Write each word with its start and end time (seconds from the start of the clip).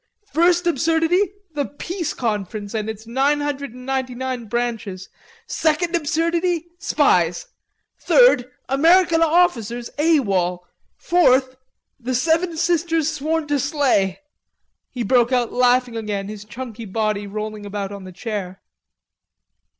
First 0.33 0.65
absurdity: 0.65 1.21
the 1.53 1.65
Peace 1.67 2.15
Conference 2.15 2.73
and 2.73 2.89
its 2.89 3.05
nine 3.05 3.39
hundred 3.39 3.73
and 3.75 3.85
ninety 3.85 4.15
nine 4.15 4.45
branches. 4.45 5.09
Second 5.45 5.95
absurdity: 5.95 6.65
spies. 6.79 7.45
Third: 7.99 8.49
American 8.67 9.21
officers 9.21 9.91
A.W.O.L. 9.99 10.67
Fourth: 10.97 11.55
The 11.99 12.15
seven 12.15 12.57
sisters 12.57 13.11
sworn 13.13 13.45
to 13.45 13.59
slay." 13.59 14.19
He 14.89 15.03
broke 15.03 15.31
out 15.31 15.53
laughing 15.53 15.95
again, 15.95 16.29
his 16.29 16.45
chunky 16.45 16.85
body 16.85 17.27
rolling 17.27 17.63
about 17.67 17.91
on 17.91 18.03
the 18.03 18.11
chair. 18.11 18.63